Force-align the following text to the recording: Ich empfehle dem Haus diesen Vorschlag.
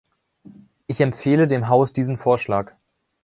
Ich 0.87 0.99
empfehle 0.99 1.45
dem 1.45 1.67
Haus 1.67 1.93
diesen 1.93 2.17
Vorschlag. 2.17 2.73